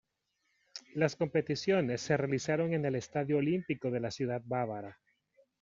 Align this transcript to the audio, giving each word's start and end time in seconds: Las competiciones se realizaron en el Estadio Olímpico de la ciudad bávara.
Las 0.95 1.15
competiciones 1.15 2.01
se 2.01 2.17
realizaron 2.17 2.73
en 2.73 2.85
el 2.85 2.95
Estadio 2.95 3.37
Olímpico 3.37 3.91
de 3.91 3.99
la 3.99 4.09
ciudad 4.09 4.41
bávara. 4.43 4.99